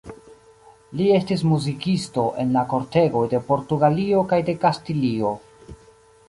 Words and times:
Li 1.01 1.09
estis 1.17 1.43
muzikisto 1.49 2.23
en 2.45 2.55
la 2.55 2.63
kortegoj 2.71 3.23
de 3.35 3.43
Portugalio 3.51 4.25
kaj 4.33 4.41
de 4.49 4.57
Kastilio. 4.65 5.37